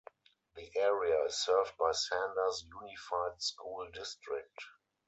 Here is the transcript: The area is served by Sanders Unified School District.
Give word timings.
The 0.55 0.71
area 0.77 1.25
is 1.25 1.37
served 1.37 1.73
by 1.77 1.91
Sanders 1.91 2.65
Unified 2.67 3.39
School 3.39 3.87
District. 3.93 4.57